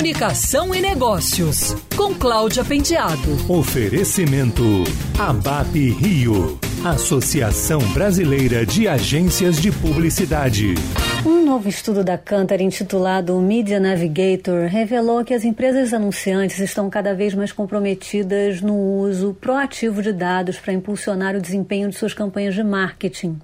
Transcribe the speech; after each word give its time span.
Comunicação 0.00 0.74
e 0.74 0.80
Negócios, 0.80 1.76
com 1.94 2.14
Cláudia 2.14 2.64
Penteado. 2.64 3.52
Oferecimento 3.52 4.62
ABAP 5.18 5.90
Rio, 5.90 6.58
Associação 6.82 7.80
Brasileira 7.92 8.64
de 8.64 8.88
Agências 8.88 9.60
de 9.60 9.70
Publicidade. 9.70 10.72
Um 11.22 11.44
novo 11.44 11.68
estudo 11.68 12.02
da 12.02 12.16
Cantar 12.16 12.62
intitulado 12.62 13.38
Media 13.42 13.78
Navigator 13.78 14.68
revelou 14.68 15.22
que 15.22 15.34
as 15.34 15.44
empresas 15.44 15.92
anunciantes 15.92 16.58
estão 16.60 16.88
cada 16.88 17.14
vez 17.14 17.34
mais 17.34 17.52
comprometidas 17.52 18.62
no 18.62 18.74
uso 19.02 19.36
proativo 19.38 20.00
de 20.00 20.14
dados 20.14 20.58
para 20.58 20.72
impulsionar 20.72 21.36
o 21.36 21.42
desempenho 21.42 21.90
de 21.90 21.96
suas 21.96 22.14
campanhas 22.14 22.54
de 22.54 22.64
marketing. 22.64 23.38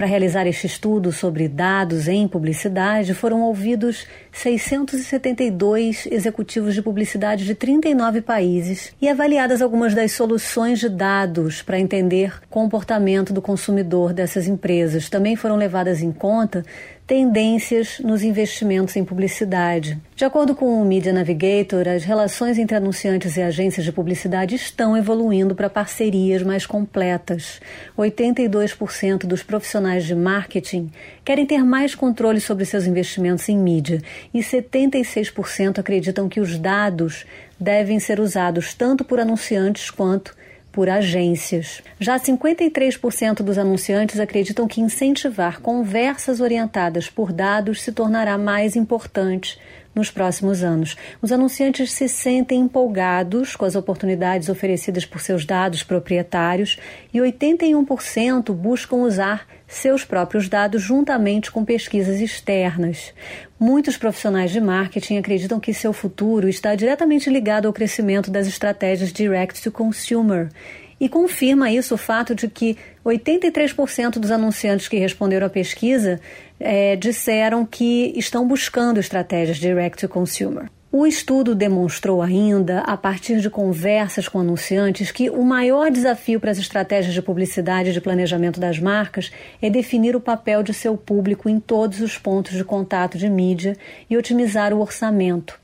Para 0.00 0.08
realizar 0.08 0.46
este 0.46 0.66
estudo 0.66 1.12
sobre 1.12 1.46
dados 1.46 2.08
em 2.08 2.26
publicidade, 2.26 3.12
foram 3.12 3.42
ouvidos 3.42 4.06
672 4.32 6.06
executivos 6.10 6.74
de 6.74 6.80
publicidade 6.80 7.44
de 7.44 7.54
39 7.54 8.22
países 8.22 8.94
e 8.98 9.10
avaliadas 9.10 9.60
algumas 9.60 9.94
das 9.94 10.12
soluções 10.12 10.78
de 10.78 10.88
dados 10.88 11.60
para 11.60 11.78
entender 11.78 12.40
comportamento 12.48 13.34
do 13.34 13.42
consumidor 13.42 14.14
dessas 14.14 14.48
empresas. 14.48 15.10
Também 15.10 15.36
foram 15.36 15.56
levadas 15.56 16.00
em 16.00 16.12
conta 16.12 16.64
tendências 17.10 17.98
nos 17.98 18.22
investimentos 18.22 18.94
em 18.94 19.04
publicidade. 19.04 19.98
De 20.14 20.24
acordo 20.24 20.54
com 20.54 20.80
o 20.80 20.84
Media 20.84 21.12
Navigator, 21.12 21.88
as 21.88 22.04
relações 22.04 22.56
entre 22.56 22.76
anunciantes 22.76 23.36
e 23.36 23.42
agências 23.42 23.84
de 23.84 23.90
publicidade 23.90 24.54
estão 24.54 24.96
evoluindo 24.96 25.52
para 25.52 25.68
parcerias 25.68 26.40
mais 26.44 26.66
completas. 26.66 27.60
82% 27.98 29.26
dos 29.26 29.42
profissionais 29.42 30.04
de 30.04 30.14
marketing 30.14 30.88
querem 31.24 31.44
ter 31.44 31.64
mais 31.64 31.96
controle 31.96 32.40
sobre 32.40 32.64
seus 32.64 32.86
investimentos 32.86 33.48
em 33.48 33.58
mídia 33.58 34.00
e 34.32 34.38
76% 34.38 35.80
acreditam 35.80 36.28
que 36.28 36.38
os 36.38 36.56
dados 36.56 37.26
devem 37.58 37.98
ser 37.98 38.20
usados 38.20 38.72
tanto 38.72 39.04
por 39.04 39.18
anunciantes 39.18 39.90
quanto 39.90 40.32
por 40.72 40.88
agências. 40.88 41.82
Já 41.98 42.18
53% 42.18 43.42
dos 43.42 43.58
anunciantes 43.58 44.20
acreditam 44.20 44.68
que 44.68 44.80
incentivar 44.80 45.60
conversas 45.60 46.40
orientadas 46.40 47.08
por 47.08 47.32
dados 47.32 47.82
se 47.82 47.92
tornará 47.92 48.36
mais 48.38 48.76
importante 48.76 49.58
nos 49.94 50.10
próximos 50.10 50.62
anos. 50.62 50.96
Os 51.20 51.32
anunciantes 51.32 51.92
se 51.92 52.08
sentem 52.08 52.60
empolgados 52.60 53.56
com 53.56 53.64
as 53.64 53.74
oportunidades 53.74 54.48
oferecidas 54.48 55.04
por 55.04 55.20
seus 55.20 55.44
dados 55.44 55.82
proprietários 55.82 56.78
e 57.12 57.18
81% 57.18 58.52
buscam 58.52 58.96
usar 58.96 59.46
seus 59.66 60.04
próprios 60.04 60.48
dados 60.48 60.82
juntamente 60.82 61.50
com 61.50 61.64
pesquisas 61.64 62.20
externas. 62.20 63.12
Muitos 63.58 63.96
profissionais 63.96 64.50
de 64.50 64.60
marketing 64.60 65.18
acreditam 65.18 65.60
que 65.60 65.72
seu 65.72 65.92
futuro 65.92 66.48
está 66.48 66.74
diretamente 66.74 67.30
ligado 67.30 67.66
ao 67.66 67.72
crescimento 67.72 68.30
das 68.30 68.46
estratégias 68.46 69.12
direct 69.12 69.62
to 69.62 69.70
consumer. 69.70 70.48
E 71.00 71.08
confirma 71.08 71.70
isso 71.70 71.94
o 71.94 71.98
fato 71.98 72.34
de 72.34 72.46
que 72.46 72.76
83% 73.04 74.18
dos 74.18 74.30
anunciantes 74.30 74.86
que 74.86 74.98
responderam 74.98 75.46
à 75.46 75.50
pesquisa 75.50 76.20
é, 76.58 76.94
disseram 76.94 77.64
que 77.64 78.12
estão 78.14 78.46
buscando 78.46 79.00
estratégias 79.00 79.56
direct 79.56 79.98
to 79.98 80.08
consumer. 80.08 80.68
O 80.92 81.06
estudo 81.06 81.54
demonstrou 81.54 82.20
ainda, 82.20 82.80
a 82.80 82.96
partir 82.96 83.40
de 83.40 83.48
conversas 83.48 84.26
com 84.26 84.40
anunciantes, 84.40 85.12
que 85.12 85.30
o 85.30 85.44
maior 85.44 85.88
desafio 85.88 86.40
para 86.40 86.50
as 86.50 86.58
estratégias 86.58 87.14
de 87.14 87.22
publicidade 87.22 87.90
e 87.90 87.92
de 87.92 88.00
planejamento 88.00 88.58
das 88.58 88.76
marcas 88.80 89.30
é 89.62 89.70
definir 89.70 90.16
o 90.16 90.20
papel 90.20 90.64
de 90.64 90.74
seu 90.74 90.96
público 90.96 91.48
em 91.48 91.60
todos 91.60 92.00
os 92.00 92.18
pontos 92.18 92.56
de 92.56 92.64
contato 92.64 93.16
de 93.16 93.30
mídia 93.30 93.76
e 94.10 94.16
otimizar 94.16 94.74
o 94.74 94.80
orçamento. 94.80 95.59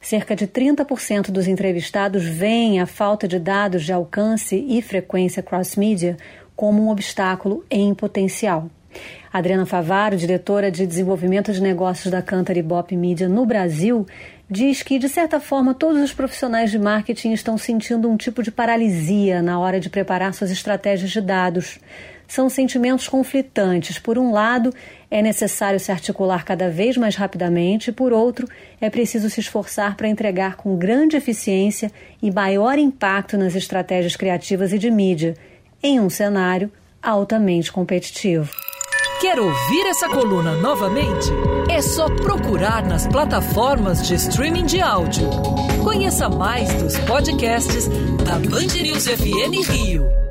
Cerca 0.00 0.34
de 0.34 0.46
30% 0.46 1.30
dos 1.30 1.46
entrevistados 1.46 2.24
veem 2.24 2.80
a 2.80 2.86
falta 2.86 3.26
de 3.26 3.38
dados 3.38 3.84
de 3.84 3.92
alcance 3.92 4.56
e 4.68 4.80
frequência 4.80 5.42
cross-mídia 5.42 6.16
como 6.54 6.82
um 6.82 6.90
obstáculo 6.90 7.64
em 7.70 7.94
potencial. 7.94 8.68
Adriana 9.32 9.66
Favaro, 9.66 10.16
diretora 10.16 10.70
de 10.70 10.86
desenvolvimento 10.86 11.52
de 11.52 11.62
negócios 11.62 12.10
da 12.10 12.22
Cantar 12.22 12.56
e 12.56 12.62
Bop 12.62 12.96
Media 12.96 13.28
no 13.28 13.44
Brasil, 13.44 14.06
diz 14.50 14.82
que, 14.82 14.98
de 14.98 15.08
certa 15.08 15.38
forma, 15.38 15.74
todos 15.74 16.02
os 16.02 16.12
profissionais 16.12 16.70
de 16.70 16.78
marketing 16.78 17.32
estão 17.32 17.58
sentindo 17.58 18.08
um 18.10 18.16
tipo 18.16 18.42
de 18.42 18.50
paralisia 18.50 19.42
na 19.42 19.58
hora 19.58 19.78
de 19.78 19.90
preparar 19.90 20.32
suas 20.32 20.50
estratégias 20.50 21.10
de 21.10 21.20
dados. 21.20 21.78
São 22.28 22.50
sentimentos 22.50 23.08
conflitantes. 23.08 23.98
Por 23.98 24.18
um 24.18 24.30
lado, 24.30 24.72
é 25.10 25.22
necessário 25.22 25.80
se 25.80 25.90
articular 25.90 26.44
cada 26.44 26.68
vez 26.68 26.96
mais 26.96 27.16
rapidamente, 27.16 27.90
por 27.90 28.12
outro, 28.12 28.46
é 28.80 28.90
preciso 28.90 29.30
se 29.30 29.40
esforçar 29.40 29.96
para 29.96 30.06
entregar 30.06 30.56
com 30.56 30.76
grande 30.76 31.16
eficiência 31.16 31.90
e 32.22 32.30
maior 32.30 32.78
impacto 32.78 33.38
nas 33.38 33.54
estratégias 33.54 34.14
criativas 34.14 34.74
e 34.74 34.78
de 34.78 34.90
mídia, 34.90 35.34
em 35.82 35.98
um 35.98 36.10
cenário 36.10 36.70
altamente 37.02 37.72
competitivo. 37.72 38.50
Quer 39.20 39.40
ouvir 39.40 39.86
essa 39.86 40.08
coluna 40.08 40.52
novamente? 40.56 41.28
É 41.68 41.82
só 41.82 42.06
procurar 42.06 42.86
nas 42.86 43.06
plataformas 43.06 44.06
de 44.06 44.14
streaming 44.14 44.66
de 44.66 44.80
áudio. 44.80 45.28
Conheça 45.82 46.28
mais 46.28 46.72
dos 46.74 46.96
podcasts 46.98 47.88
da 48.24 48.38
Band 48.38 48.80
News 48.80 49.06
FM 49.08 49.68
Rio. 49.68 50.27